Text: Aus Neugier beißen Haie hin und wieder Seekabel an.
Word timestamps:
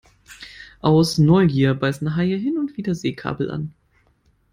Aus 0.81 1.19
Neugier 1.19 1.75
beißen 1.75 2.15
Haie 2.15 2.35
hin 2.35 2.57
und 2.57 2.75
wieder 2.75 2.95
Seekabel 2.95 3.51
an. 3.51 3.71